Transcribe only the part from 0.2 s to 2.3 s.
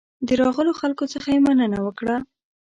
د راغلو خلکو څخه یې مننه وکړه.